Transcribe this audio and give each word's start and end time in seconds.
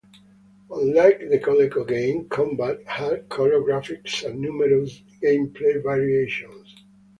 Unlike 0.71 1.29
the 1.29 1.37
Coleco 1.37 1.87
game, 1.87 2.27
"Combat" 2.27 2.79
had 2.87 3.29
color 3.29 3.59
graphics 3.61 4.25
and 4.27 4.41
numerous 4.41 5.03
gameplay 5.21 5.83
variations. 5.83 6.73